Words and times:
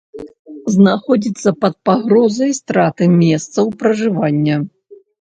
Знаходзіцца 0.75 1.53
пад 1.67 1.77
пагрозай 1.91 2.51
страты 2.63 3.13
месцаў 3.23 3.73
пражывання. 3.83 4.55